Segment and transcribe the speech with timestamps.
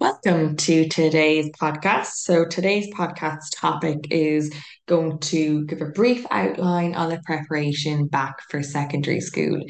[0.00, 2.06] Welcome to today's podcast.
[2.06, 4.50] So, today's podcast topic is
[4.88, 9.62] going to give a brief outline on the preparation back for secondary school.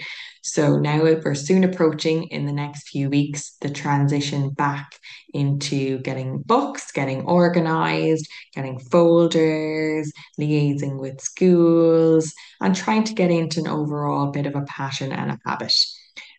[0.42, 5.00] So, now we're soon approaching in the next few weeks the transition back
[5.34, 13.58] into getting books, getting organized, getting folders, liaising with schools, and trying to get into
[13.58, 15.72] an overall bit of a passion and a habit.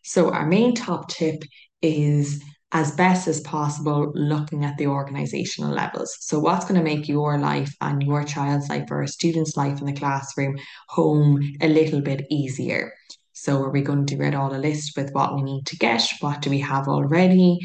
[0.02, 1.44] So, our main top tip
[1.82, 2.42] is
[2.72, 6.16] as best as possible looking at the organizational levels.
[6.21, 9.79] So, what's going to make your life and your child's life or a student's life
[9.79, 10.57] in the classroom
[10.88, 12.93] home a little bit easier?
[13.34, 16.07] So, are we going to get all a list with what we need to get?
[16.21, 17.60] What do we have already?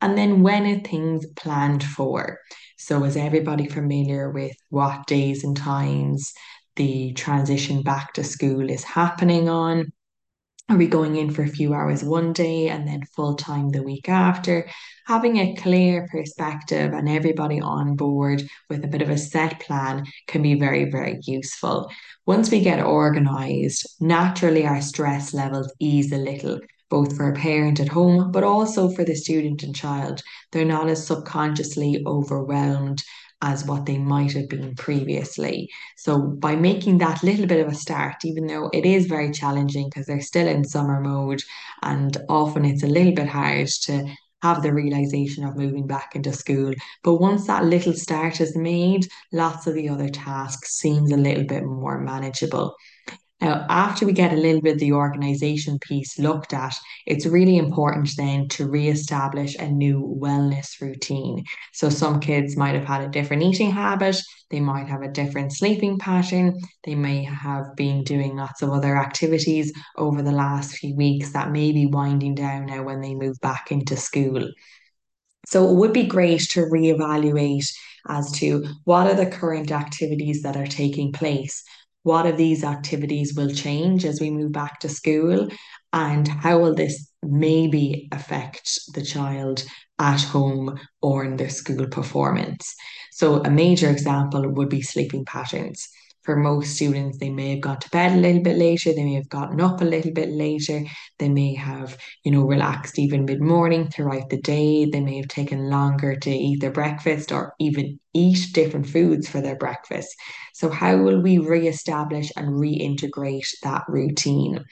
[0.00, 2.38] And then, when are things planned for?
[2.78, 6.32] So, is everybody familiar with what days and times
[6.76, 9.92] the transition back to school is happening on?
[10.68, 13.82] Are we going in for a few hours one day and then full time the
[13.82, 14.68] week after?
[15.06, 20.06] Having a clear perspective and everybody on board with a bit of a set plan
[20.28, 21.90] can be very, very useful.
[22.24, 27.80] Once we get organized, naturally our stress levels ease a little both for a parent
[27.80, 30.22] at home, but also for the student and child.
[30.52, 33.02] They're not as subconsciously overwhelmed
[33.42, 35.68] as what they might have been previously.
[35.96, 39.88] So by making that little bit of a start, even though it is very challenging
[39.88, 41.42] because they're still in summer mode
[41.82, 44.06] and often it's a little bit hard to
[44.42, 46.72] have the realization of moving back into school.
[47.02, 51.44] But once that little start is made, lots of the other tasks seems a little
[51.44, 52.74] bit more manageable.
[53.42, 56.76] Now, after we get a little bit of the organization piece looked at,
[57.06, 61.42] it's really important then to re-establish a new wellness routine.
[61.72, 64.16] So some kids might have had a different eating habit,
[64.50, 68.96] they might have a different sleeping pattern, they may have been doing lots of other
[68.96, 73.40] activities over the last few weeks that may be winding down now when they move
[73.40, 74.48] back into school.
[75.46, 77.68] So it would be great to reevaluate
[78.06, 81.64] as to what are the current activities that are taking place
[82.02, 85.48] what of these activities will change as we move back to school
[85.92, 89.64] and how will this maybe affect the child
[89.98, 92.74] at home or in their school performance.
[93.12, 95.88] So a major example would be sleeping patterns
[96.22, 99.14] for most students, they may have gone to bed a little bit later, they may
[99.14, 100.84] have gotten up a little bit later,
[101.18, 105.28] they may have, you know, relaxed even mid morning throughout the day, they may have
[105.28, 110.14] taken longer to eat their breakfast or even eat different foods for their breakfast.
[110.54, 114.64] So, how will we re-establish and reintegrate that routine?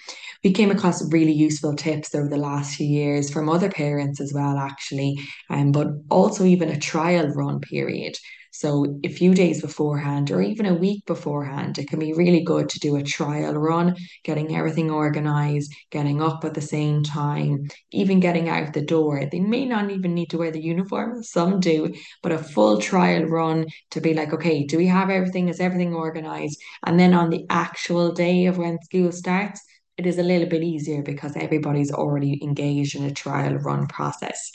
[0.45, 4.33] We came across really useful tips over the last few years from other parents as
[4.33, 5.19] well, actually,
[5.49, 8.17] um, but also even a trial run period
[8.51, 12.69] so a few days beforehand or even a week beforehand, it can be really good
[12.69, 18.21] to do a trial run, getting everything organized, getting up at the same time, even
[18.21, 19.25] getting out the door.
[19.31, 23.25] They may not even need to wear the uniform, some do, but a full trial
[23.25, 25.49] run to be like, okay, do we have everything?
[25.49, 26.59] Is everything organized?
[26.85, 29.61] And then on the actual day of when school starts,
[29.97, 34.51] it is a little bit easier because everybody's already engaged in a trial run process.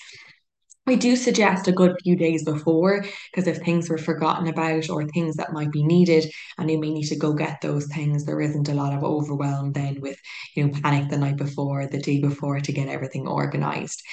[0.87, 5.07] I do suggest a good few days before because if things were forgotten about or
[5.07, 8.39] things that might be needed and you may need to go get those things, there
[8.39, 10.19] isn't a lot of overwhelm then with,
[10.55, 14.03] you know, panic the night before, the day before to get everything organized.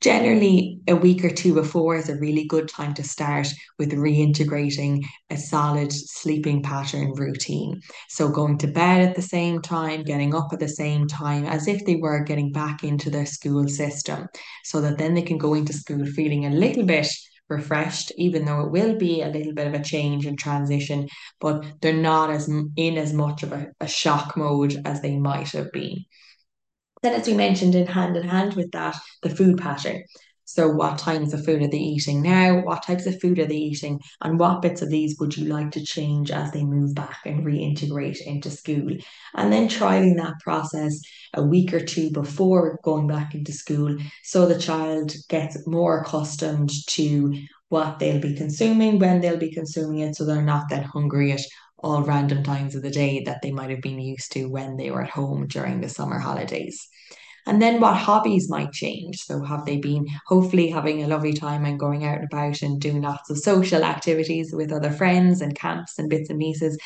[0.00, 3.48] Generally, a week or two before is a really good time to start
[3.78, 7.82] with reintegrating a solid sleeping pattern routine.
[8.08, 11.68] So, going to bed at the same time, getting up at the same time, as
[11.68, 14.26] if they were getting back into their school system,
[14.64, 17.08] so that then they can go into school feeling a little bit
[17.48, 21.08] refreshed, even though it will be a little bit of a change and transition,
[21.40, 25.48] but they're not as in as much of a, a shock mode as they might
[25.52, 26.04] have been.
[27.02, 30.04] Then, as we mentioned, in hand in hand with that, the food pattern.
[30.52, 32.60] So, what times of food are they eating now?
[32.64, 34.00] What types of food are they eating?
[34.20, 37.46] And what bits of these would you like to change as they move back and
[37.46, 38.96] reintegrate into school?
[39.36, 41.00] And then trialing that process
[41.34, 46.70] a week or two before going back into school so the child gets more accustomed
[46.88, 47.32] to
[47.68, 51.42] what they'll be consuming, when they'll be consuming it, so they're not that hungry at
[51.78, 54.90] all random times of the day that they might have been used to when they
[54.90, 56.88] were at home during the summer holidays.
[57.50, 59.24] And then what hobbies might change.
[59.24, 62.80] So, have they been hopefully having a lovely time and going out and about and
[62.80, 66.78] doing lots of social activities with other friends and camps and bits and pieces?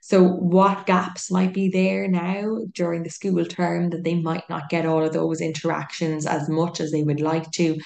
[0.00, 4.68] So, what gaps might be there now during the school term that they might not
[4.68, 7.78] get all of those interactions as much as they would like to?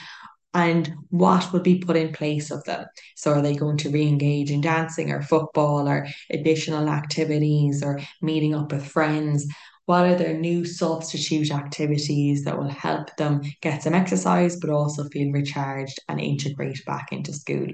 [0.56, 2.86] and what would be put in place of them.
[3.16, 8.00] So, are they going to re engage in dancing or football or additional activities or
[8.22, 9.46] meeting up with friends?
[9.86, 15.04] What are their new substitute activities that will help them get some exercise, but also
[15.10, 17.68] feel recharged and integrate back into school?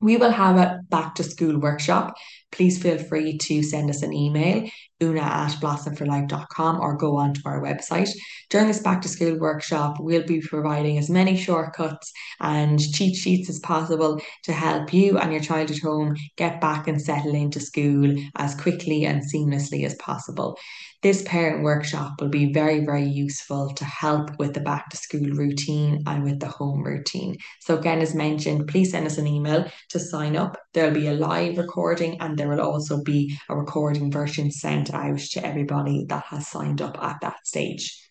[0.00, 2.14] We will have a back to school workshop.
[2.52, 4.68] Please feel free to send us an email,
[5.02, 8.10] una at blossom4life.com, or go onto our website.
[8.50, 13.48] During this back to school workshop, we'll be providing as many shortcuts and cheat sheets
[13.48, 17.60] as possible to help you and your child at home get back and settle into
[17.60, 20.58] school as quickly and seamlessly as possible.
[21.02, 25.30] This parent workshop will be very, very useful to help with the back to school
[25.30, 27.38] routine and with the home routine.
[27.60, 30.58] So, again, as mentioned, please send us an email to sign up.
[30.74, 35.18] There'll be a live recording and there will also be a recording version sent out
[35.18, 38.10] to everybody that has signed up at that stage.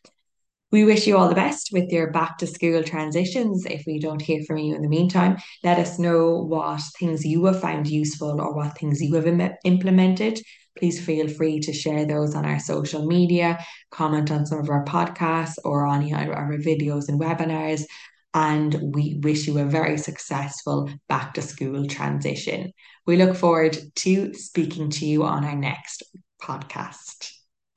[0.71, 3.65] We wish you all the best with your back to school transitions.
[3.65, 7.43] If we don't hear from you in the meantime, let us know what things you
[7.45, 10.39] have found useful or what things you have Im- implemented.
[10.77, 13.57] Please feel free to share those on our social media,
[13.89, 17.83] comment on some of our podcasts or on our videos and webinars.
[18.33, 22.73] And we wish you a very successful back to school transition.
[23.07, 26.03] We look forward to speaking to you on our next
[26.41, 27.38] podcast.